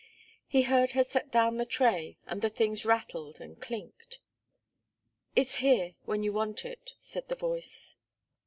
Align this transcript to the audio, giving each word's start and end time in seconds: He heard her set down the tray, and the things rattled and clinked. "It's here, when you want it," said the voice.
He 0.47 0.63
heard 0.63 0.93
her 0.93 1.03
set 1.03 1.29
down 1.31 1.57
the 1.57 1.63
tray, 1.67 2.17
and 2.25 2.41
the 2.41 2.49
things 2.49 2.87
rattled 2.87 3.39
and 3.39 3.61
clinked. 3.61 4.17
"It's 5.35 5.57
here, 5.57 5.93
when 6.05 6.23
you 6.23 6.33
want 6.33 6.65
it," 6.65 6.93
said 6.99 7.27
the 7.27 7.35
voice. 7.35 7.95